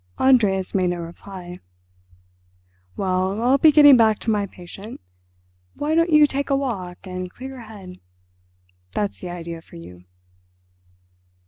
[0.17, 1.59] Andreas made no reply.
[2.97, 4.99] "Well, I'll be getting back to my patient.
[5.75, 7.99] Why don't you take a walk, and clear your head?
[8.93, 10.05] That's the idea for you."